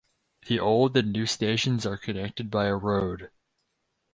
The 0.47 0.59
old 0.59 0.97
and 0.97 1.13
new 1.13 1.27
stations 1.27 1.85
are 1.85 1.95
connected 1.95 2.49
by 2.49 2.65
a 2.65 2.75
road. 2.75 3.29